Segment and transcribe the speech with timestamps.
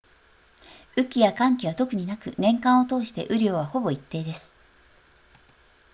[0.97, 4.51] 雨季や乾季は特になく年間を通して雨量はほぼ一定です